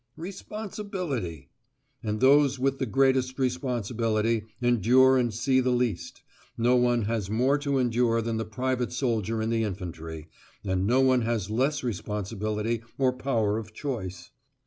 Responsibility. 0.17 1.51
And 2.01 2.21
those 2.21 2.57
with 2.57 2.79
the 2.79 2.87
greatest 2.87 3.37
responsibility 3.37 4.45
endure 4.59 5.15
and 5.15 5.31
see 5.31 5.59
the 5.59 5.69
least; 5.69 6.23
no 6.57 6.75
one 6.75 7.03
has 7.03 7.29
more 7.29 7.59
to 7.59 7.77
endure 7.77 8.19
than 8.23 8.37
the 8.37 8.43
private 8.45 8.91
soldier 8.91 9.43
in 9.43 9.51
the 9.51 9.63
infantry, 9.63 10.27
and 10.63 10.87
no 10.87 11.01
one 11.01 11.21
has 11.21 11.51
less 11.51 11.83
responsibility 11.83 12.81
or 12.97 13.13
power 13.13 13.59
of 13.59 13.75
choice. 13.75 14.31